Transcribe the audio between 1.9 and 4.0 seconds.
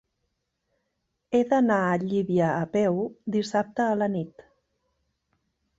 a Llívia a peu dissabte a